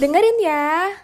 Dengerin 0.00 0.40
ya. 0.40 0.96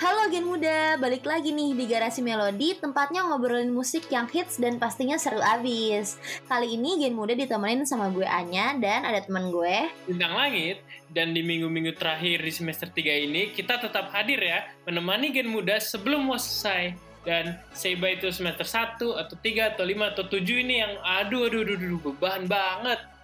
Halo 0.00 0.32
Gen 0.32 0.48
Muda, 0.48 0.96
balik 0.96 1.28
lagi 1.28 1.52
nih 1.52 1.76
di 1.76 1.84
Garasi 1.84 2.24
Melodi, 2.24 2.72
tempatnya 2.80 3.20
ngobrolin 3.20 3.68
musik 3.68 4.08
yang 4.08 4.24
hits 4.32 4.56
dan 4.56 4.80
pastinya 4.80 5.20
seru 5.20 5.36
abis. 5.36 6.16
Kali 6.48 6.80
ini 6.80 6.96
Gen 6.96 7.12
Muda 7.12 7.36
ditemenin 7.36 7.84
sama 7.84 8.08
gue 8.08 8.24
Anya 8.24 8.80
dan 8.80 9.04
ada 9.04 9.20
teman 9.20 9.52
gue. 9.52 9.92
Bintang 10.08 10.40
Langit 10.40 10.80
dan 11.12 11.36
di 11.36 11.44
minggu-minggu 11.44 12.00
terakhir 12.00 12.40
di 12.40 12.48
semester 12.48 12.88
3 12.88 13.28
ini 13.28 13.52
kita 13.52 13.76
tetap 13.76 14.08
hadir 14.08 14.40
ya 14.40 14.64
menemani 14.88 15.28
Gen 15.28 15.52
Muda 15.52 15.76
sebelum 15.84 16.32
mau 16.32 16.40
selesai. 16.40 16.96
Dan 17.28 17.60
seba 17.76 18.08
itu 18.08 18.32
semester 18.32 18.64
1 18.64 19.04
atau 19.04 19.36
3 19.36 19.76
atau 19.76 19.84
5 19.84 20.12
atau 20.16 20.24
7 20.32 20.64
ini 20.64 20.80
yang 20.80 20.96
aduh 21.04 21.44
aduh 21.44 21.60
aduh, 21.60 21.76
aduh 21.76 22.00
beban 22.08 22.48
banget. 22.48 23.17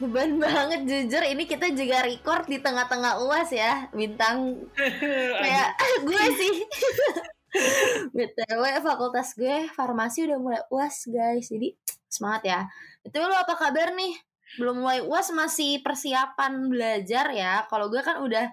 Beban 0.00 0.40
banget 0.40 0.88
jujur. 0.88 1.20
Ini 1.20 1.44
kita 1.44 1.76
juga 1.76 2.00
record 2.00 2.48
di 2.48 2.56
tengah-tengah 2.56 3.20
uas 3.20 3.52
ya 3.52 3.92
bintang. 3.92 4.56
Kayak 5.44 5.76
gue 6.00 6.24
sih. 6.40 6.54
Btw 8.16 8.62
fakultas 8.80 9.36
gue 9.36 9.68
farmasi 9.76 10.24
udah 10.24 10.38
mulai 10.40 10.62
uas 10.72 11.04
guys. 11.04 11.52
Jadi 11.52 11.76
semangat 12.08 12.42
ya. 12.48 12.60
Itu 13.04 13.20
lo 13.20 13.36
apa 13.36 13.60
kabar 13.60 13.92
nih? 13.92 14.16
Belum 14.56 14.80
mulai 14.80 15.04
uas 15.04 15.28
masih 15.36 15.84
persiapan 15.84 16.72
belajar 16.72 17.28
ya. 17.36 17.68
Kalau 17.68 17.92
gue 17.92 18.00
kan 18.00 18.24
udah 18.24 18.48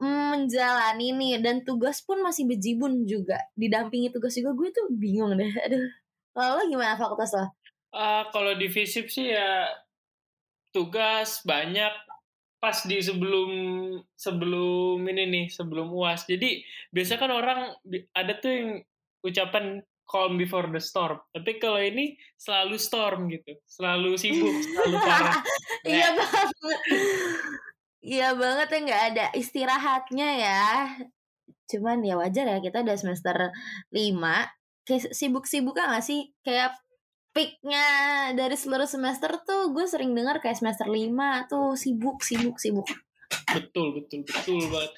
menjalani 0.00 1.12
nih. 1.12 1.44
Dan 1.44 1.60
tugas 1.60 2.00
pun 2.00 2.24
masih 2.24 2.48
bejibun 2.48 3.04
juga. 3.04 3.36
Didampingi 3.52 4.08
tugas 4.08 4.32
juga. 4.32 4.56
Gue 4.56 4.72
tuh 4.72 4.88
bingung 4.96 5.36
deh. 5.36 5.52
Aduh. 5.68 5.92
Kalau 6.32 6.56
lo 6.56 6.64
gimana 6.64 6.96
fakultas 6.96 7.36
lo? 7.36 7.52
Uh, 7.90 8.22
kalau 8.32 8.54
di 8.54 8.70
FISIP 8.70 9.10
sih 9.10 9.34
ya 9.34 9.66
tugas 10.70 11.42
banyak 11.42 11.92
pas 12.60 12.76
di 12.84 13.00
sebelum 13.00 13.50
sebelum 14.14 15.00
ini 15.08 15.24
nih 15.32 15.46
sebelum 15.48 15.88
uas 15.96 16.28
jadi 16.28 16.60
biasa 16.92 17.16
kan 17.16 17.32
orang 17.32 17.72
ada 18.12 18.32
tuh 18.36 18.52
yang 18.52 18.68
ucapan 19.24 19.80
calm 20.10 20.34
before 20.34 20.66
the 20.74 20.82
storm. 20.82 21.22
Tapi 21.30 21.62
kalau 21.62 21.78
ini 21.78 22.18
selalu 22.34 22.76
storm 22.82 23.30
gitu. 23.30 23.54
Selalu 23.62 24.18
sibuk 24.18 24.50
selalu 24.50 24.96
parah. 24.98 25.38
Iya 25.86 26.08
banget. 26.12 26.48
Iya 28.02 28.28
banget 28.36 28.68
ya 28.68 28.78
nggak 28.84 29.02
ada 29.14 29.24
istirahatnya 29.38 30.28
ya. 30.34 30.64
Cuman 31.70 32.02
ya 32.02 32.18
wajar 32.18 32.50
ya 32.50 32.58
kita 32.58 32.82
udah 32.82 32.96
semester 32.98 33.54
5 33.94 34.10
kayak 34.84 35.14
sibuk-sibuk 35.14 35.78
gak 35.78 36.02
sih? 36.02 36.34
Kayak 36.42 36.74
peaknya 37.30 37.86
dari 38.34 38.56
seluruh 38.58 38.86
semester 38.86 39.30
tuh 39.46 39.70
gue 39.70 39.86
sering 39.86 40.12
dengar 40.12 40.42
kayak 40.42 40.58
semester 40.58 40.86
5 40.90 41.50
tuh 41.50 41.78
sibuk 41.78 42.22
sibuk 42.22 42.58
sibuk. 42.58 42.88
Betul 43.54 43.94
betul 43.94 44.26
betul 44.26 44.60
banget. 44.66 44.92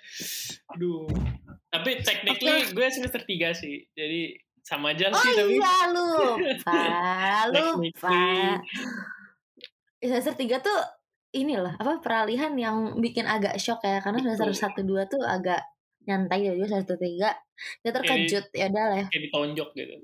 Aduh. 0.72 1.08
Tapi 1.72 1.90
technically 2.04 2.68
okay. 2.68 2.72
gue 2.72 2.86
semester 2.88 3.20
3 3.24 3.52
sih 3.56 3.76
jadi 3.92 4.36
sama 4.62 4.94
aja 4.94 5.10
oh, 5.10 5.18
sih 5.18 5.32
tapi 5.34 5.58
iya 5.58 5.76
lupa 5.90 6.78
lupa. 7.76 8.20
Semester 9.98 10.34
3 10.38 10.62
tuh 10.62 10.80
inilah 11.32 11.80
apa 11.80 11.98
peralihan 12.04 12.52
yang 12.54 13.00
bikin 13.00 13.24
agak 13.24 13.56
shock 13.56 13.80
ya 13.84 14.04
karena 14.04 14.20
semester 14.20 14.52
satu 14.52 14.84
dua 14.84 15.08
tuh 15.08 15.24
agak 15.24 15.64
nyantai 16.04 16.44
ya 16.44 16.52
semester 16.68 17.00
tiga 17.00 17.32
dia 17.80 17.90
terkejut 17.94 18.52
ya 18.52 18.68
udah 18.68 18.84
lah 18.90 18.98
ya. 19.00 19.06
kayak 19.08 19.22
ditonjok 19.30 19.68
gitu 19.72 19.94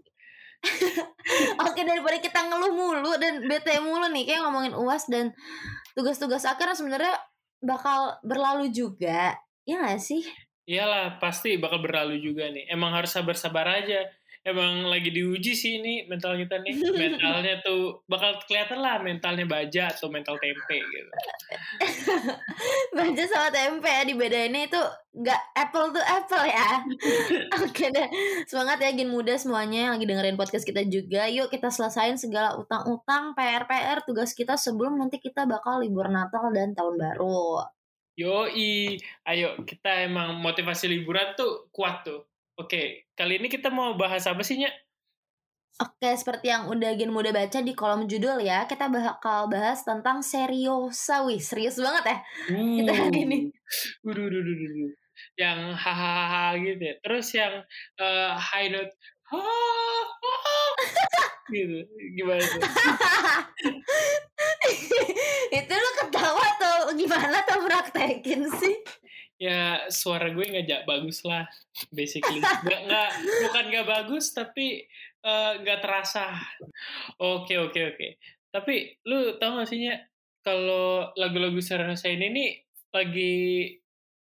Oke 1.68 1.86
daripada 1.86 2.18
kita 2.18 2.50
ngeluh 2.50 2.72
mulu 2.74 3.12
dan 3.20 3.46
bete 3.46 3.78
mulu 3.78 4.10
nih 4.10 4.24
kayak 4.26 4.42
ngomongin 4.46 4.74
uas 4.74 5.06
dan 5.06 5.30
tugas-tugas 5.94 6.42
akhir 6.48 6.74
sebenarnya 6.74 7.14
bakal 7.62 8.18
berlalu 8.22 8.70
juga 8.70 9.38
ya 9.68 9.76
gak 9.84 10.00
sih? 10.02 10.22
Iyalah 10.68 11.16
pasti 11.16 11.56
bakal 11.56 11.80
berlalu 11.80 12.20
juga 12.20 12.48
nih. 12.52 12.68
Emang 12.68 12.92
harus 12.92 13.12
sabar-sabar 13.12 13.64
aja 13.82 14.04
emang 14.46 14.86
lagi 14.86 15.10
diuji 15.10 15.52
sih 15.54 15.82
ini 15.82 16.06
mental 16.06 16.38
kita 16.38 16.62
nih. 16.62 16.74
Mentalnya 16.78 17.60
tuh 17.62 18.02
bakal 18.06 18.38
kelihatan 18.46 18.78
lah 18.78 19.02
mentalnya 19.02 19.46
baja 19.48 19.90
atau 19.90 20.10
mental 20.10 20.38
tempe 20.38 20.78
gitu. 20.78 21.10
Baja 22.98 23.22
sama 23.30 23.48
tempe 23.48 23.88
ya 23.88 24.02
dibedainnya 24.04 24.68
itu 24.68 24.80
nggak 25.18 25.42
apple 25.56 25.94
tuh 25.94 26.04
apple 26.04 26.44
ya. 26.46 26.70
Oke 27.64 27.90
deh 27.90 28.08
semangat 28.46 28.82
ya 28.82 28.90
gin 28.94 29.10
muda 29.10 29.34
semuanya 29.38 29.88
yang 29.88 29.92
lagi 29.98 30.06
dengerin 30.06 30.38
podcast 30.38 30.64
kita 30.66 30.84
juga. 30.86 31.26
Yuk 31.26 31.50
kita 31.50 31.72
selesain 31.72 32.18
segala 32.20 32.58
utang-utang 32.58 33.32
PR-PR 33.34 34.04
tugas 34.04 34.32
kita 34.34 34.54
sebelum 34.54 34.98
nanti 34.98 35.18
kita 35.22 35.46
bakal 35.46 35.80
libur 35.82 36.06
Natal 36.10 36.50
dan 36.54 36.72
tahun 36.76 36.98
baru. 36.98 37.64
Yoi, 38.18 38.98
ayo 39.30 39.62
kita 39.62 40.10
emang 40.10 40.42
motivasi 40.42 40.90
liburan 40.90 41.38
tuh 41.38 41.70
kuat 41.70 42.02
tuh. 42.02 42.26
Oke, 42.58 43.06
kali 43.14 43.38
ini 43.38 43.46
kita 43.46 43.70
mau 43.70 43.94
bahas 43.94 44.26
apa 44.26 44.42
sih, 44.42 44.58
Nya? 44.58 44.66
Oke, 45.78 46.10
seperti 46.18 46.50
yang 46.50 46.66
udah 46.66 46.90
Gen 46.98 47.14
Muda 47.14 47.30
baca 47.30 47.62
di 47.62 47.70
kolom 47.70 48.10
judul 48.10 48.42
ya, 48.42 48.66
kita 48.66 48.90
bakal 48.90 49.46
bahas 49.46 49.86
tentang 49.86 50.26
seriosa, 50.26 51.22
wih, 51.22 51.38
serius 51.38 51.78
banget 51.78 52.10
ya. 52.10 52.18
Uh, 52.50 52.82
kita 52.82 52.92
hari 52.98 53.18
ini. 53.30 53.38
Udah, 54.02 54.22
udah, 54.26 54.40
udah, 54.42 54.54
udah. 54.58 54.90
Yang 55.38 55.60
hahaha 55.78 56.46
gitu 56.58 56.82
ya. 56.82 56.94
Terus 56.98 57.26
yang 57.30 57.54
uh, 58.02 58.34
high 58.34 58.74
note, 58.74 58.90
ha, 59.30 59.38
gitu. 61.54 61.78
Gimana 62.18 62.42
tuh? 62.42 62.58
Itu 65.62 65.74
lo 65.78 65.90
ketawa 66.02 66.42
atau 66.58 66.74
gimana 66.98 67.38
tuh 67.46 67.62
praktekin 67.62 68.50
sih? 68.50 68.74
Ya 69.38 69.86
suara 69.86 70.34
gue 70.34 70.42
nggak 70.42 70.82
bagus 70.84 71.22
lah 71.22 71.46
basically 71.94 72.42
nggak 72.42 72.80
nggak 72.90 73.10
bukan 73.46 73.64
nggak 73.70 73.86
bagus 73.86 74.34
tapi 74.34 74.82
nggak 75.62 75.78
uh, 75.78 75.82
terasa 75.82 76.34
oke 77.22 77.54
oke 77.70 77.80
oke 77.94 78.08
tapi 78.50 78.98
lu 79.06 79.38
tau 79.38 79.62
gak 79.62 79.68
sih 79.70 79.86
kalau 80.40 81.12
lagu-lagu 81.14 81.60
Serasa 81.60 82.08
ini 82.08 82.26
nih 82.32 82.50
lagi 82.96 83.34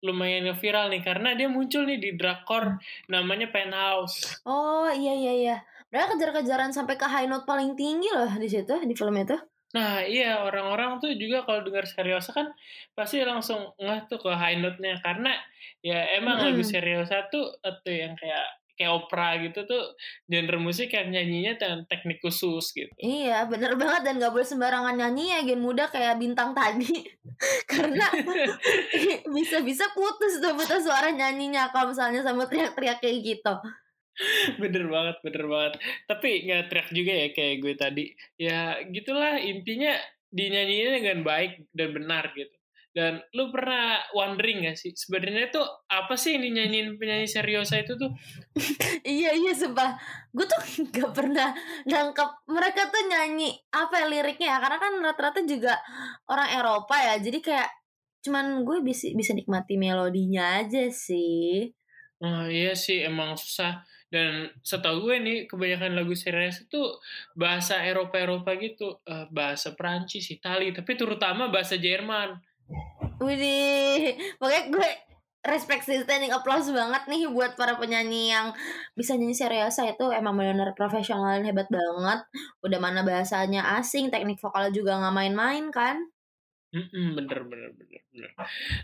lumayan 0.03 0.51
viral 0.53 0.91
nih 0.91 1.01
karena 1.01 1.33
dia 1.33 1.47
muncul 1.47 1.87
nih 1.87 1.97
di 1.97 2.11
drakor 2.19 2.77
namanya 3.07 3.49
Penthouse. 3.49 4.43
Oh 4.43 4.91
iya 4.91 5.15
iya 5.15 5.33
iya. 5.33 5.57
Mereka 5.89 6.17
kejar-kejaran 6.17 6.75
sampai 6.75 6.99
ke 6.99 7.07
high 7.07 7.25
note 7.25 7.47
paling 7.47 7.73
tinggi 7.79 8.11
loh 8.11 8.29
di 8.35 8.51
situ 8.51 8.75
di 8.83 8.93
film 8.93 9.15
itu. 9.15 9.39
Nah 9.73 10.05
iya 10.05 10.37
orang-orang 10.45 11.01
tuh 11.01 11.17
juga 11.17 11.41
kalau 11.49 11.65
dengar 11.65 11.89
Seriosa 11.89 12.29
kan 12.29 12.53
pasti 12.93 13.25
langsung 13.25 13.73
ngeh 13.81 14.05
tuh 14.05 14.21
ke 14.21 14.29
high 14.29 14.61
note-nya 14.61 15.01
karena 15.01 15.33
ya 15.81 16.13
emang 16.17 16.37
hmm. 16.37 16.45
lagu 16.53 16.61
Seriosa 16.61 17.25
tuh 17.33 17.57
atau 17.65 17.89
yang 17.89 18.13
kayak 18.13 18.63
kayak 18.73 18.89
opera 18.89 19.37
gitu 19.37 19.69
tuh 19.69 19.93
genre 20.25 20.57
musik 20.57 20.89
yang 20.97 21.13
nyanyinya 21.13 21.53
dengan 21.61 21.85
teknik 21.85 22.17
khusus 22.25 22.73
gitu. 22.73 22.89
Iya 22.97 23.45
bener 23.45 23.77
banget 23.77 24.01
dan 24.01 24.17
gak 24.17 24.33
boleh 24.33 24.47
sembarangan 24.49 24.97
nyanyi 24.97 25.29
ya 25.29 25.39
gen 25.45 25.61
muda 25.61 25.85
kayak 25.93 26.17
bintang 26.17 26.57
tadi 26.57 27.05
karena 27.71 28.09
bisa-bisa 29.35 29.85
putus 29.93 30.41
tuh 30.41 30.57
putus 30.57 30.89
suara 30.89 31.13
nyanyinya 31.13 31.69
kalau 31.69 31.93
misalnya 31.93 32.25
sama 32.25 32.49
teriak-teriak 32.49 32.97
kayak 32.97 33.17
gitu. 33.21 33.53
bener 34.61 34.85
banget 34.89 35.17
bener 35.25 35.45
banget. 35.49 35.73
Tapi 36.05 36.29
nggak 36.45 36.63
teriak 36.69 36.89
juga 36.93 37.13
ya 37.13 37.27
kayak 37.33 37.55
gue 37.61 37.73
tadi. 37.77 38.05
Ya 38.37 38.77
gitulah 38.89 39.41
intinya 39.41 39.97
dinyanyinya 40.33 40.89
dengan 40.97 41.17
baik 41.21 41.69
dan 41.73 41.89
benar 41.93 42.33
gitu. 42.33 42.55
Dan 42.93 43.17
lu 43.33 43.49
pernah 43.49 44.05
wondering 44.13 44.69
gak 44.69 44.77
sih 44.77 44.93
sebenarnya 44.93 45.49
tuh 45.49 45.65
apa 45.89 46.13
sih 46.13 46.37
yang 46.37 46.45
dinyanyiin 46.45 47.01
penyanyi 47.01 47.25
seriosa 47.25 47.81
itu 47.81 47.97
tuh? 47.97 48.13
Iya 49.03 49.33
iya 49.33 49.51
sumpah. 49.57 49.97
Gue 50.29 50.45
tuh 50.45 50.61
nggak 50.93 51.11
pernah 51.11 51.57
nangkep 51.89 52.29
mereka 52.53 52.93
tuh 52.93 53.01
nyanyi 53.09 53.57
apa 53.73 54.05
ya 54.05 54.05
liriknya 54.05 54.47
ya? 54.53 54.57
Karena 54.61 54.77
kan 54.77 54.93
rata-rata 55.01 55.41
juga 55.41 55.73
orang 56.29 56.53
Eropa 56.53 56.95
ya 57.01 57.17
jadi 57.17 57.41
kayak 57.41 57.69
cuman 58.23 58.61
gue 58.63 58.79
bisa 58.85 59.11
bisa 59.17 59.33
nikmati 59.33 59.73
melodinya 59.75 60.61
aja 60.61 60.87
sih. 60.93 61.73
Oh 62.23 62.45
iya 62.45 62.77
sih 62.77 63.03
emang 63.03 63.35
susah 63.35 63.83
dan 64.13 64.53
setahu 64.61 65.09
gue 65.09 65.17
nih 65.17 65.37
kebanyakan 65.49 65.97
lagu 65.97 66.13
serius 66.13 66.61
itu 66.61 67.01
bahasa 67.33 67.81
Eropa-Eropa 67.81 68.53
gitu, 68.61 69.01
uh, 69.09 69.25
bahasa 69.33 69.73
Prancis, 69.73 70.29
Itali, 70.29 70.69
tapi 70.69 70.93
terutama 70.93 71.49
bahasa 71.49 71.81
Jerman. 71.81 72.37
Widih, 73.17 74.13
pokoknya 74.37 74.63
gue 74.69 74.89
respect 75.43 75.89
sih 75.89 75.99
standing 76.05 76.29
applause 76.29 76.69
banget 76.69 77.03
nih 77.09 77.25
buat 77.27 77.57
para 77.57 77.75
penyanyi 77.75 78.31
yang 78.31 78.53
bisa 78.95 79.17
nyanyi 79.17 79.35
serius 79.35 79.75
itu 79.81 80.05
emang 80.13 80.37
benar-benar 80.37 80.71
profesional 80.77 81.35
dan 81.35 81.49
hebat 81.49 81.67
banget. 81.73 82.23
Udah 82.61 82.79
mana 82.79 83.01
bahasanya 83.01 83.81
asing, 83.81 84.13
teknik 84.13 84.37
vokal 84.37 84.69
juga 84.69 85.01
nggak 85.01 85.15
main-main 85.17 85.73
kan? 85.73 86.12
Mm-mm, 86.73 87.13
bener 87.13 87.39
bener 87.45 87.69
bener 87.77 88.01
bener. 88.09 88.31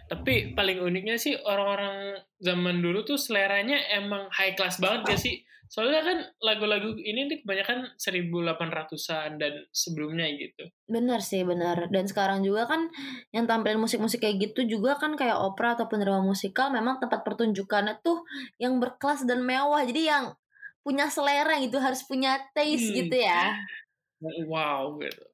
Tapi 0.05 0.53
paling 0.53 0.77
uniknya 0.85 1.17
sih 1.17 1.33
orang-orang 1.33 2.21
zaman 2.37 2.85
dulu 2.85 3.01
tuh 3.01 3.17
seleranya 3.17 3.81
emang 3.97 4.29
high 4.29 4.53
class 4.53 4.77
banget 4.77 5.09
gak 5.09 5.21
sih? 5.21 5.41
Soalnya 5.69 6.01
kan 6.01 6.17
lagu-lagu 6.41 6.97
ini 6.97 7.29
nih 7.29 7.45
kebanyakan 7.45 7.93
1800-an 7.93 9.37
dan 9.37 9.53
sebelumnya 9.69 10.25
gitu. 10.33 10.65
Bener 10.89 11.21
sih, 11.21 11.45
bener. 11.45 11.93
Dan 11.93 12.09
sekarang 12.09 12.41
juga 12.41 12.65
kan 12.65 12.89
yang 13.29 13.45
tampilin 13.45 13.77
musik-musik 13.77 14.25
kayak 14.25 14.49
gitu 14.49 14.65
juga 14.65 14.97
kan 14.97 15.13
kayak 15.13 15.37
opera 15.37 15.77
ataupun 15.77 16.01
drama 16.01 16.25
musikal 16.25 16.73
memang 16.73 16.97
tempat 16.97 17.21
pertunjukannya 17.21 18.01
tuh 18.01 18.25
yang 18.57 18.81
berkelas 18.81 19.29
dan 19.29 19.45
mewah. 19.45 19.85
Jadi 19.85 20.09
yang 20.09 20.33
punya 20.81 21.05
selera 21.05 21.61
gitu 21.61 21.77
harus 21.77 22.01
punya 22.01 22.41
taste 22.57 22.89
Hmm. 22.89 22.97
gitu 23.05 23.15
ya. 23.21 23.53
Wow 24.49 24.97
gitu. 25.05 25.28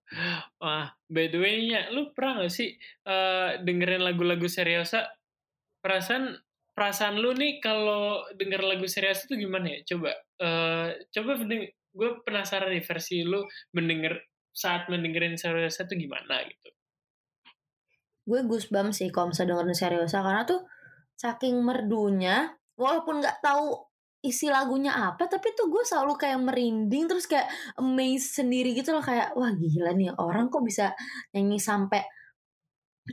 Wah, 0.61 0.93
by 1.09 1.25
the 1.33 1.39
way-nya, 1.41 1.89
lu 1.89 2.13
pernah 2.13 2.45
gak 2.45 2.53
sih 2.53 2.77
eh, 3.05 3.51
dengerin 3.61 4.05
lagu-lagu 4.05 4.45
seriosa? 4.45 5.09
Perasaan 5.81 6.37
perasaan 6.75 7.15
lu 7.17 7.31
nih 7.31 7.63
kalau 7.63 8.27
denger 8.35 8.61
lagu 8.61 8.85
serius 8.85 9.25
itu 9.25 9.39
gimana 9.39 9.71
ya? 9.71 9.79
Coba 9.95 10.11
eh 10.41 10.87
coba 11.09 11.31
gue 11.95 12.09
penasaran 12.27 12.75
nih 12.75 12.83
versi 12.83 13.23
lu 13.23 13.47
mendenger 13.71 14.19
saat 14.51 14.91
mendengerin 14.91 15.39
seriosa 15.39 15.87
itu 15.87 16.07
gimana 16.07 16.43
gitu. 16.43 16.69
Gue 18.25 18.41
goosebumps 18.43 18.99
sih 18.99 19.09
kalau 19.13 19.31
misalnya 19.31 19.55
dengerin 19.55 19.77
seriosa 19.77 20.19
karena 20.19 20.43
tuh 20.43 20.67
saking 21.15 21.63
merdunya 21.63 22.51
walaupun 22.75 23.23
nggak 23.23 23.39
tahu 23.39 23.79
isi 24.25 24.49
lagunya 24.49 24.91
apa 24.91 25.29
tapi 25.29 25.53
tuh 25.53 25.69
gue 25.69 25.85
selalu 25.85 26.17
kayak 26.17 26.41
merinding 26.41 27.05
terus 27.05 27.29
kayak 27.29 27.45
amazed 27.77 28.33
sendiri 28.33 28.73
gitu 28.73 28.91
loh 28.91 29.05
kayak 29.05 29.31
wah 29.37 29.53
gila 29.53 29.93
nih 29.93 30.11
orang 30.17 30.49
kok 30.49 30.65
bisa 30.65 30.91
nyanyi 31.31 31.61
sampai 31.61 32.01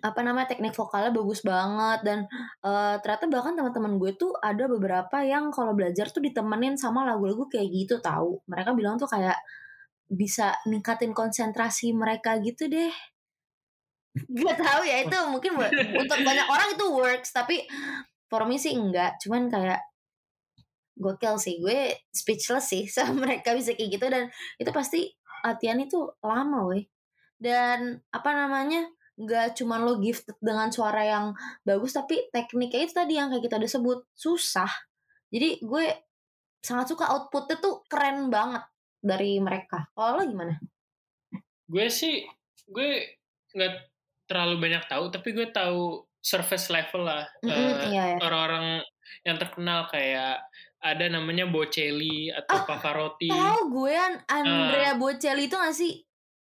apa 0.00 0.24
namanya 0.24 0.48
teknik 0.56 0.72
vokalnya 0.72 1.12
bagus 1.12 1.44
banget. 1.44 2.00
Dan 2.00 2.18
uh, 2.64 2.96
ternyata 3.04 3.28
bahkan 3.28 3.52
teman-teman 3.52 4.00
gue 4.00 4.16
tuh 4.16 4.32
ada 4.40 4.64
beberapa 4.64 5.20
yang 5.20 5.52
kalau 5.52 5.76
belajar 5.76 6.08
tuh 6.08 6.24
ditemenin 6.24 6.80
sama 6.80 7.04
lagu-lagu 7.04 7.44
kayak 7.52 7.68
gitu 7.68 8.00
tahu. 8.00 8.40
Mereka 8.48 8.72
bilang 8.72 8.96
tuh 8.96 9.10
kayak 9.10 9.36
bisa 10.08 10.56
ningkatin 10.64 11.12
konsentrasi 11.12 11.92
mereka 11.92 12.40
gitu 12.40 12.72
deh. 12.72 12.92
Gak 14.16 14.56
tahu 14.60 14.82
ya 14.84 15.04
itu 15.04 15.16
mungkin 15.28 15.60
untuk 16.00 16.18
banyak 16.24 16.46
orang 16.48 16.68
itu 16.76 16.84
works 16.88 17.32
tapi 17.32 17.64
for 18.32 18.48
me 18.48 18.56
sih 18.56 18.72
enggak. 18.72 19.20
Cuman 19.20 19.52
kayak 19.52 19.91
gokil 20.96 21.40
sih 21.40 21.58
gue 21.58 21.96
speechless 22.12 22.72
sih 22.72 22.84
sama 22.94 23.26
mereka 23.28 23.56
bisa 23.56 23.72
kayak 23.76 23.90
gitu 23.98 24.06
dan 24.08 24.28
itu 24.60 24.70
pasti 24.70 25.00
latihan 25.42 25.78
itu 25.82 25.98
lama 26.22 26.70
weh. 26.70 26.86
Dan 27.42 27.98
apa 28.14 28.30
namanya 28.30 28.86
nggak 29.18 29.58
cuma 29.58 29.76
lo 29.82 29.98
gifted 29.98 30.38
dengan 30.40 30.72
suara 30.72 31.04
yang 31.04 31.26
bagus 31.66 31.92
tapi 31.92 32.32
tekniknya 32.32 32.88
itu 32.88 32.94
tadi 32.96 33.18
yang 33.18 33.28
kayak 33.28 33.44
kita 33.50 33.58
udah 33.58 33.70
sebut 33.70 33.98
susah. 34.14 34.70
Jadi 35.28 35.58
gue 35.60 35.84
sangat 36.62 36.94
suka 36.94 37.10
outputnya 37.10 37.58
tuh 37.58 37.82
keren 37.90 38.30
banget 38.30 38.62
dari 39.02 39.42
mereka. 39.42 39.90
Kalau 39.92 40.22
lo 40.22 40.24
gimana? 40.24 40.54
Gue 41.66 41.90
sih 41.90 42.22
gue 42.70 43.18
nggak 43.52 43.74
terlalu 44.30 44.56
banyak 44.62 44.84
tahu 44.88 45.12
tapi 45.12 45.28
gue 45.34 45.50
tahu 45.52 46.06
surface 46.22 46.70
level 46.70 47.04
lah 47.04 47.26
mm 47.42 47.50
-hmm, 47.50 47.52
uh, 47.52 47.82
iya, 47.90 48.04
iya. 48.14 48.18
orang-orang 48.22 48.80
yang 49.26 49.36
terkenal 49.36 49.90
kayak 49.90 50.40
ada 50.82 51.06
namanya 51.06 51.46
Bocelli 51.46 52.29
atau 52.34 52.58
oh, 52.58 52.64
Pavarotti. 52.67 53.31
tahu 53.31 53.61
gue 53.70 53.96
Andrea 54.26 54.93
uh, 54.93 54.99
Bocelli 54.99 55.46
itu 55.46 55.55
gak 55.55 55.76
sih? 55.76 56.02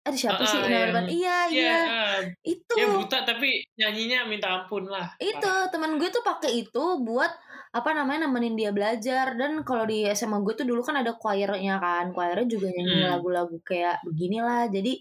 Ada 0.00 0.16
siapa 0.16 0.42
uh, 0.42 0.48
sih 0.48 0.58
yang, 0.64 1.06
iya 1.12 1.38
iya 1.52 1.78
uh, 1.84 2.20
itu. 2.40 2.72
dia 2.72 2.88
buta 2.88 3.20
tapi 3.26 3.60
nyanyinya 3.76 4.24
minta 4.24 4.48
ampun 4.48 4.88
lah 4.88 5.12
itu 5.20 5.52
teman 5.68 6.00
gue 6.00 6.08
tuh 6.08 6.24
pakai 6.24 6.64
itu 6.64 6.84
buat 7.04 7.28
apa 7.70 7.94
namanya 7.94 8.26
nemenin 8.26 8.58
dia 8.58 8.70
belajar. 8.74 9.38
Dan 9.38 9.62
kalau 9.62 9.86
di 9.86 10.06
SMA 10.10 10.42
gue 10.42 10.54
tuh 10.58 10.66
dulu 10.66 10.82
kan 10.82 10.98
ada 10.98 11.14
choirnya 11.14 11.78
kan. 11.78 12.10
Choirnya 12.10 12.46
juga 12.50 12.68
nyanyi 12.74 13.06
Hmm. 13.06 13.10
lagu-lagu 13.14 13.56
kayak 13.62 14.02
beginilah. 14.02 14.66
Jadi 14.70 14.98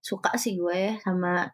suka 0.00 0.32
sih 0.40 0.56
gue 0.56 0.96
sama 1.04 1.44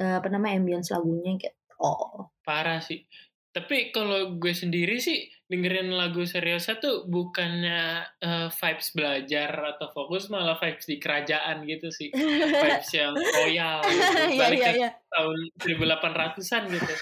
uh, 0.00 0.14
apa 0.18 0.28
namanya 0.32 0.58
ambience 0.58 0.90
lagunya 0.90 1.38
kayak 1.38 1.54
oh 1.78 2.34
parah 2.42 2.82
sih. 2.82 3.06
Tapi 3.54 3.94
kalau 3.94 4.36
gue 4.36 4.52
sendiri 4.52 4.98
sih 4.98 5.30
dengerin 5.46 5.94
lagu 5.94 6.26
seriosa 6.26 6.74
tuh 6.82 7.06
bukannya 7.06 8.02
uh, 8.18 8.48
vibes 8.50 8.90
belajar 8.98 9.50
atau 9.76 9.86
fokus 9.94 10.26
malah 10.26 10.58
vibes 10.58 10.90
di 10.90 10.98
kerajaan 10.98 11.62
gitu 11.70 11.86
sih. 11.94 12.10
Vibes 12.10 12.90
yang 12.90 13.14
royal 13.14 13.78
gitu. 13.86 14.12
balik 14.42 14.58
iya, 14.58 14.66
ke 14.66 14.78
iya. 14.82 14.90
tahun 15.14 15.38
1800-an 15.62 16.62
gitu. 16.74 16.94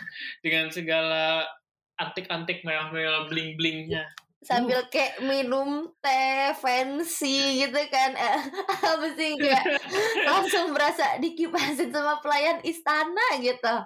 Dengan 0.45 0.67
segala 0.69 1.49
antik-antik 1.97 2.61
mewah-mewah 2.69 3.33
bling-blingnya. 3.33 4.13
Sambil 4.45 4.85
kayak 4.93 5.25
minum 5.25 5.89
teh 6.05 6.53
fancy 6.61 7.65
gitu 7.65 7.81
kan. 7.89 8.13
Apa 8.93 9.09
sih 9.17 9.41
kayak 9.41 9.65
langsung 10.29 10.77
berasa 10.77 11.17
dikipasin 11.17 11.89
sama 11.89 12.21
pelayan 12.21 12.61
istana 12.61 13.41
gitu 13.41 13.77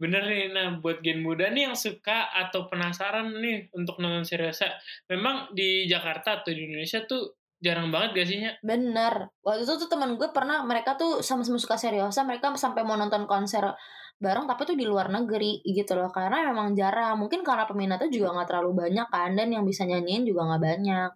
bener 0.00 0.22
nih. 0.24 0.44
Nah 0.52 0.66
buat 0.80 1.04
gen 1.04 1.20
muda 1.20 1.52
nih 1.52 1.70
yang 1.70 1.76
suka 1.76 2.32
atau 2.32 2.66
penasaran 2.66 3.28
nih 3.38 3.68
untuk 3.76 4.00
nonton 4.00 4.24
seriosa 4.24 4.72
memang 5.06 5.52
di 5.52 5.84
Jakarta 5.84 6.40
atau 6.40 6.50
di 6.50 6.64
Indonesia 6.64 7.04
tuh 7.04 7.38
jarang 7.58 7.90
banget 7.90 8.22
gak 8.22 8.28
sih 8.30 8.38
bener. 8.62 9.34
Waktu 9.42 9.66
itu 9.66 9.74
tuh 9.82 9.88
teman 9.90 10.14
gue 10.14 10.30
pernah 10.30 10.62
mereka 10.62 10.94
tuh 10.94 11.20
sama-sama 11.26 11.58
suka 11.58 11.74
seriosa 11.74 12.22
mereka 12.22 12.54
sampai 12.54 12.86
mau 12.86 12.94
nonton 12.94 13.26
konser 13.26 13.74
bareng 14.18 14.50
tapi 14.50 14.66
tuh 14.66 14.76
di 14.78 14.86
luar 14.86 15.10
negeri 15.10 15.62
gitu 15.66 15.94
loh. 15.98 16.10
Karena 16.10 16.46
memang 16.50 16.74
jarang. 16.78 17.18
Mungkin 17.18 17.42
karena 17.42 17.66
peminatnya 17.66 18.10
juga 18.10 18.34
nggak 18.34 18.48
terlalu 18.50 18.72
banyak 18.86 19.06
kan 19.10 19.30
dan 19.34 19.48
yang 19.50 19.66
bisa 19.66 19.82
nyanyiin 19.86 20.26
juga 20.26 20.46
nggak 20.54 20.62
banyak. 20.62 21.10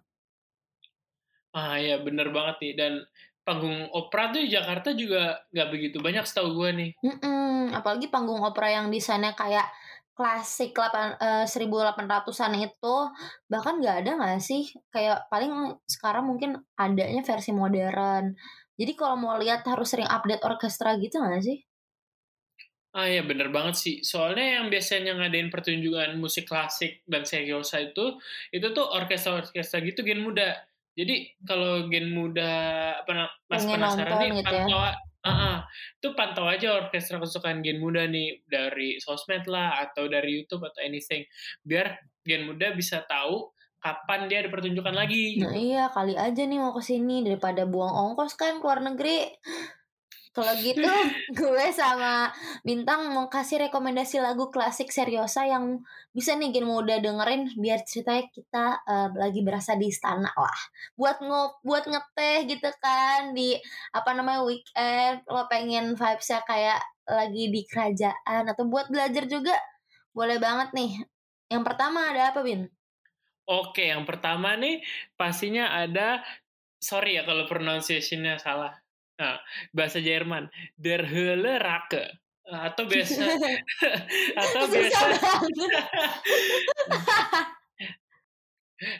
Ah 1.55 1.77
ya 1.79 2.01
bener 2.03 2.27
banget 2.35 2.55
nih. 2.59 2.73
Dan 2.75 2.93
panggung 3.43 3.91
opera 3.91 4.31
tuh 4.31 4.41
di 4.43 4.49
Jakarta 4.51 4.95
juga 4.95 5.43
nggak 5.51 5.69
begitu 5.69 5.97
banyak 5.99 6.23
setahu 6.23 6.55
gue 6.63 6.69
nih. 6.73 6.91
Mm-mm, 7.03 7.75
apalagi 7.75 8.07
panggung 8.07 8.39
opera 8.39 8.71
yang 8.71 8.87
desainnya 8.87 9.35
kayak 9.35 9.67
klasik 10.13 10.77
8, 10.77 11.17
uh, 11.17 11.45
1800-an 11.49 12.53
itu 12.61 12.95
bahkan 13.49 13.81
nggak 13.81 14.05
ada 14.05 14.11
nggak 14.13 14.39
sih 14.39 14.69
kayak 14.93 15.25
paling 15.27 15.75
sekarang 15.89 16.29
mungkin 16.29 16.61
adanya 16.77 17.21
versi 17.25 17.51
modern. 17.51 18.37
Jadi 18.77 18.91
kalau 18.97 19.17
mau 19.19 19.35
lihat 19.37 19.65
harus 19.65 19.89
sering 19.91 20.09
update 20.09 20.41
orkestra 20.45 20.97
gitu 20.97 21.19
nggak 21.21 21.43
sih? 21.43 21.59
Ah 22.93 23.09
ya 23.09 23.25
bener 23.25 23.49
banget 23.49 23.73
sih. 23.73 23.95
Soalnya 24.05 24.61
yang 24.61 24.69
biasanya 24.69 25.17
ngadain 25.17 25.49
pertunjukan 25.49 26.13
musik 26.21 26.45
klasik 26.45 27.01
dan 27.09 27.25
seriosa 27.25 27.81
itu 27.81 28.21
itu 28.53 28.67
tuh 28.69 28.85
orkestra-orkestra 28.85 29.81
gitu 29.81 30.05
gen 30.05 30.21
muda. 30.21 30.61
Jadi 30.93 31.15
kalau 31.41 31.89
gen 31.89 32.13
muda 32.13 32.51
apa 33.01 33.33
mas 33.49 33.65
Pengen 33.65 33.81
penasaran 33.81 34.17
nih 34.21 34.29
gitu 34.37 34.45
pantau 34.45 34.79
ya? 34.79 34.93
uh 35.23 35.29
-uh, 35.31 35.57
itu 35.97 36.07
pantau 36.13 36.45
aja 36.45 36.67
orkestra 36.77 37.17
kesukaan 37.17 37.65
gen 37.65 37.81
muda 37.81 38.05
nih 38.05 38.45
dari 38.45 39.01
sosmed 39.01 39.47
lah 39.49 39.81
atau 39.89 40.05
dari 40.05 40.37
YouTube 40.43 40.61
atau 40.67 40.85
anything 40.85 41.25
biar 41.65 41.97
gen 42.21 42.45
muda 42.45 42.77
bisa 42.77 43.01
tahu 43.09 43.49
kapan 43.83 44.31
dia 44.31 44.37
ada 44.39 44.49
pertunjukan 44.53 44.95
lagi. 44.95 45.43
Nah 45.43 45.51
iya 45.59 45.91
kali 45.91 46.15
aja 46.15 46.47
nih 46.47 46.55
mau 46.55 46.71
ke 46.71 46.79
sini 46.79 47.19
daripada 47.19 47.67
buang 47.67 47.91
ongkos 47.91 48.39
kan 48.39 48.61
ke 48.61 48.63
luar 48.63 48.79
negeri. 48.79 49.27
Kalau 50.33 50.49
gitu 50.57 50.81
gue 51.39 51.65
sama 51.69 52.33
Bintang 52.65 53.13
mau 53.13 53.29
kasih 53.29 53.69
rekomendasi 53.69 54.17
lagu 54.17 54.49
klasik 54.49 54.89
seriosa 54.89 55.45
yang 55.45 55.85
bisa 56.09 56.33
nih 56.33 56.49
gen 56.49 56.65
muda 56.65 56.97
dengerin 56.97 57.53
biar 57.53 57.85
ceritanya 57.85 58.25
kita 58.33 58.65
uh, 58.81 59.13
lagi 59.13 59.45
berasa 59.45 59.77
di 59.77 59.93
istana 59.93 60.33
lah. 60.33 60.59
Buat 60.97 61.21
ngop 61.21 61.61
buat 61.61 61.85
ngeteh 61.85 62.49
gitu 62.49 62.69
kan 62.81 63.37
di 63.37 63.53
apa 63.93 64.09
namanya 64.17 64.41
weekend 64.41 65.21
lo 65.29 65.45
pengen 65.45 65.93
vibesnya 65.93 66.41
kayak 66.49 66.81
lagi 67.05 67.53
di 67.53 67.61
kerajaan 67.69 68.49
atau 68.49 68.65
buat 68.65 68.89
belajar 68.89 69.29
juga 69.29 69.53
boleh 70.17 70.41
banget 70.41 70.73
nih. 70.73 70.91
Yang 71.53 71.63
pertama 71.69 72.09
ada 72.09 72.33
apa 72.33 72.41
Bin? 72.41 72.65
Oke, 73.43 73.91
yang 73.91 74.07
pertama 74.07 74.57
nih 74.57 74.81
pastinya 75.13 75.77
ada 75.77 76.25
sorry 76.81 77.19
ya 77.19 77.23
kalau 77.27 77.45
pronunciation-nya 77.45 78.41
salah. 78.41 78.82
Nah, 79.13 79.37
bahasa 79.69 80.01
Jerman, 80.01 80.49
der 80.77 81.05
Hölle 81.05 81.61
Rake 81.61 82.23
atau 82.43 82.83
biasa 82.91 83.23
atau 84.43 84.63
biasa 84.67 85.05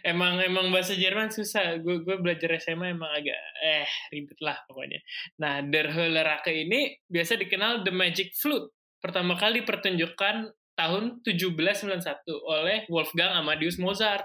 emang 0.07 0.39
emang 0.39 0.71
bahasa 0.71 0.95
Jerman 0.95 1.27
susah. 1.27 1.75
Gue 1.83 1.99
gue 2.07 2.15
belajar 2.15 2.55
SMA 2.63 2.95
emang 2.95 3.11
agak 3.11 3.35
eh 3.59 3.83
ribet 4.15 4.39
lah 4.39 4.55
pokoknya. 4.63 5.03
Nah 5.43 5.59
der 5.59 5.91
Hölle 5.91 6.23
Rake 6.23 6.55
ini 6.55 6.95
biasa 7.03 7.35
dikenal 7.35 7.83
the 7.83 7.91
magic 7.91 8.31
flute 8.39 8.71
pertama 9.03 9.35
kali 9.35 9.67
pertunjukan 9.67 10.55
tahun 10.79 11.21
1791 11.27 11.99
oleh 12.47 12.87
Wolfgang 12.87 13.35
Amadeus 13.35 13.75
Mozart 13.75 14.23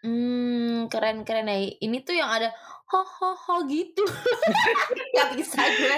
Hmm, 0.00 0.88
keren-keren 0.88 1.48
ya. 1.48 1.58
Ini 1.80 1.96
tuh 2.04 2.16
yang 2.16 2.30
ada 2.32 2.48
ho 2.90 3.02
ho 3.06 3.30
ho 3.38 3.54
gitu 3.70 4.02
nggak 5.14 5.30
bisa 5.38 5.62
gue 5.62 5.96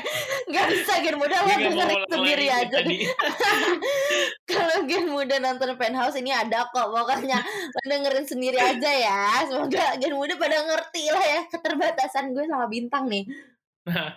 nggak 0.53 0.67
bisa 0.77 0.93
gen 1.01 1.17
muda 1.17 1.41
lo 1.41 1.49
dengerin 1.57 2.05
sendiri 2.05 2.47
aja 2.53 2.79
kalau 4.53 4.77
gen 4.85 5.09
muda 5.09 5.41
nonton 5.41 5.73
penthouse 5.81 6.21
ini 6.21 6.37
ada 6.37 6.69
kok 6.69 6.93
pokoknya 6.93 7.41
lo 7.73 7.81
dengerin 7.89 8.29
sendiri 8.29 8.61
aja 8.61 8.91
ya 8.93 9.25
semoga 9.49 9.97
gen 9.97 10.13
muda 10.13 10.37
pada 10.37 10.69
ngerti 10.69 11.09
lah 11.09 11.25
ya 11.25 11.41
keterbatasan 11.49 12.37
gue 12.37 12.45
sama 12.45 12.69
bintang 12.69 13.09
nih 13.09 13.25
Nah, 13.83 14.15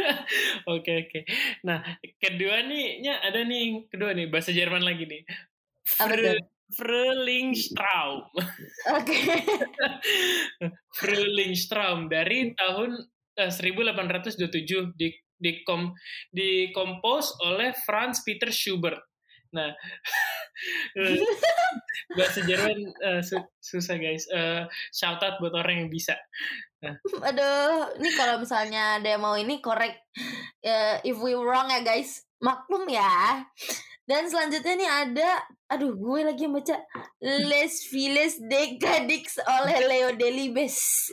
oke 0.72 0.92
oke. 1.04 1.28
Nah, 1.68 2.00
kedua 2.16 2.64
nih, 2.64 3.04
nya 3.04 3.20
ada 3.20 3.44
nih 3.44 3.84
kedua 3.92 4.16
nih 4.16 4.32
bahasa 4.32 4.48
Jerman 4.48 4.80
lagi 4.80 5.04
nih. 5.04 5.28
Fre 5.84 6.40
Frühlingstraum. 6.72 8.24
Oke. 8.96 9.20
Frühlingstraum 10.98 12.08
dari 12.08 12.56
tahun 12.56 13.04
uh, 13.36 13.52
1827 13.52 14.96
di 14.96 15.08
di 15.34 15.60
kom, 15.66 15.92
dikompos 16.32 17.36
oleh 17.44 17.76
Franz 17.84 18.24
Peter 18.24 18.48
Schubert. 18.48 19.02
Nah, 19.54 19.70
bahasa 22.18 22.42
Jerman 22.42 22.90
uh, 23.04 23.22
susah 23.62 23.96
guys. 24.00 24.26
Uh, 24.30 24.66
shout 24.90 25.22
out 25.22 25.38
buat 25.38 25.54
orang 25.54 25.86
yang 25.86 25.90
bisa. 25.92 26.18
Nah. 26.82 26.98
Aduh, 27.30 27.94
ini 28.02 28.10
kalau 28.18 28.42
misalnya 28.42 28.98
ada 28.98 29.14
yang 29.14 29.22
mau 29.22 29.38
ini 29.38 29.62
korek 29.62 29.94
uh, 30.66 30.98
if 31.06 31.16
we 31.22 31.38
wrong 31.38 31.70
ya 31.70 31.86
guys, 31.86 32.26
maklum 32.42 32.88
ya. 32.90 33.46
Dan 34.04 34.28
selanjutnya 34.28 34.74
nih 34.76 34.90
ada, 34.90 35.30
aduh 35.74 35.92
gue 35.98 36.20
lagi 36.22 36.46
baca 36.46 36.76
Les 37.20 37.72
Files 37.90 38.38
de 38.38 38.78
Cadix 38.78 39.42
oleh 39.42 39.78
Leo 39.90 40.08
Delibes. 40.14 41.10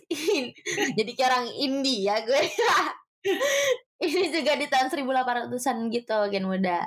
Jadi 0.97 1.11
kayak 1.17 1.29
orang 1.33 1.47
indie 1.57 2.05
ya 2.05 2.21
gue. 2.21 2.41
ini 4.05 4.33
juga 4.33 4.57
di 4.57 4.65
tahun 4.69 4.89
1800-an 4.89 5.77
gitu 5.89 6.17
gen 6.29 6.45
muda. 6.45 6.85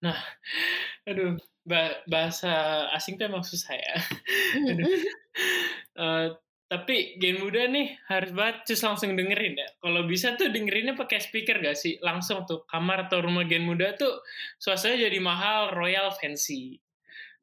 Nah, 0.00 0.16
aduh, 1.04 1.36
bahasa 2.08 2.86
asing 2.96 3.20
tuh 3.20 3.28
emang 3.28 3.44
susah 3.44 3.76
ya. 3.76 3.94
aduh. 4.70 4.86
uh, 6.00 6.26
tapi 6.70 7.18
gen 7.18 7.42
muda 7.42 7.66
nih 7.66 7.98
harus 8.06 8.30
banget 8.30 8.62
terus 8.62 8.86
langsung 8.86 9.18
dengerin 9.18 9.58
ya. 9.58 9.68
Kalau 9.82 10.06
bisa 10.06 10.38
tuh 10.38 10.54
dengerinnya 10.54 10.94
pakai 10.94 11.18
speaker 11.18 11.58
gak 11.58 11.74
sih? 11.74 11.98
Langsung 11.98 12.46
tuh 12.46 12.62
kamar 12.70 13.10
atau 13.10 13.18
rumah 13.26 13.42
gen 13.42 13.66
muda 13.66 13.98
tuh 13.98 14.22
suasananya 14.62 15.10
jadi 15.10 15.18
mahal, 15.18 15.74
royal, 15.74 16.14
fancy. 16.14 16.78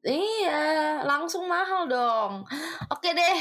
Iya, 0.00 1.04
langsung 1.04 1.44
mahal 1.44 1.92
dong. 1.92 2.48
Oke 2.88 3.12
deh, 3.12 3.36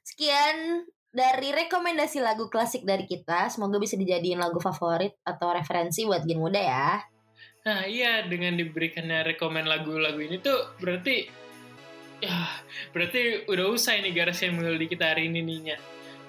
sekian 0.00 0.88
dari 1.12 1.52
rekomendasi 1.52 2.24
lagu 2.24 2.48
klasik 2.48 2.88
dari 2.88 3.04
kita. 3.04 3.52
Semoga 3.52 3.76
bisa 3.76 4.00
dijadiin 4.00 4.40
lagu 4.40 4.56
favorit 4.56 5.20
atau 5.20 5.52
referensi 5.52 6.08
buat 6.08 6.24
gen 6.24 6.40
muda 6.40 6.60
ya. 6.64 6.96
Nah 7.68 7.84
iya, 7.84 8.24
dengan 8.24 8.56
diberikannya 8.56 9.36
rekomend 9.36 9.68
lagu-lagu 9.68 10.16
ini 10.16 10.40
tuh 10.40 10.80
berarti 10.80 11.28
ya 12.20 12.38
berarti 12.92 13.48
udah 13.48 13.66
usai 13.72 14.04
nih 14.04 14.12
garasi 14.12 14.48
yang 14.48 14.60
di 14.76 14.86
kita 14.88 15.12
hari 15.16 15.28
ini 15.28 15.40
nih 15.42 15.58
Ya. 15.70 15.78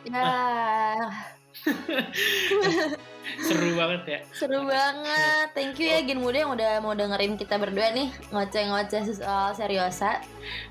Ah. 0.10 1.38
Seru 3.46 3.78
banget 3.78 4.02
ya. 4.08 4.20
Seru 4.34 4.66
banget. 4.66 5.48
Thank 5.54 5.78
you 5.78 5.88
ya 5.88 6.02
Gen 6.04 6.20
Muda 6.20 6.42
yang 6.44 6.52
udah 6.58 6.82
mau 6.82 6.98
dengerin 6.98 7.38
kita 7.38 7.62
berdua 7.62 7.94
nih 7.94 8.10
ngoceh-ngoceh 8.34 9.04
soal 9.14 9.54
seriosa. 9.54 10.20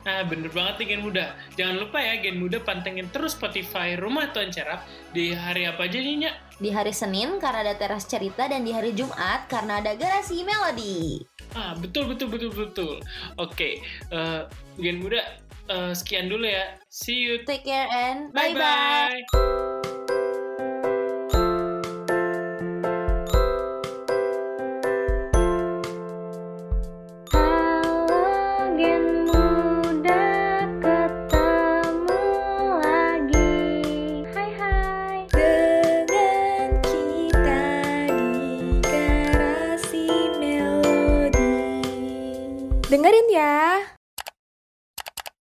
Nah 0.03 0.27
bener 0.27 0.51
banget 0.51 0.83
nih 0.83 0.87
Gen 0.97 1.03
Muda. 1.07 1.39
Jangan 1.55 1.77
lupa 1.79 1.99
ya 2.03 2.19
Gen 2.19 2.43
Muda 2.43 2.59
pantengin 2.61 3.07
terus 3.15 3.39
Spotify 3.39 3.95
Rumah 3.95 4.35
Tuan 4.35 4.51
Cerap 4.51 4.85
di 5.15 5.33
hari 5.33 5.65
apa 5.71 5.87
aja 5.87 5.99
nih 5.99 6.27
Nyak? 6.27 6.35
Di 6.61 6.71
hari 6.75 6.93
Senin 6.93 7.41
karena 7.41 7.65
ada 7.65 7.75
teras 7.79 8.05
cerita 8.05 8.45
dan 8.45 8.67
di 8.67 8.75
hari 8.75 8.93
Jumat 8.93 9.49
karena 9.49 9.81
ada 9.81 9.97
garasi 9.97 10.45
melodi. 10.45 11.25
Ah 11.55 11.75
betul 11.79 12.07
betul 12.07 12.31
betul 12.31 12.51
betul. 12.55 12.93
Oke, 13.37 13.55
okay. 13.55 13.73
uh, 14.15 14.47
eh, 14.47 14.79
Gen 14.79 15.03
Muda 15.03 15.23
uh, 15.71 15.93
sekian 15.95 16.31
dulu 16.31 16.47
ya. 16.47 16.79
See 16.87 17.19
you. 17.19 17.43
Take 17.47 17.67
care 17.67 17.91
and 17.91 18.31
bye 18.31 18.55
bye. 18.55 19.23
bye. 19.35 19.80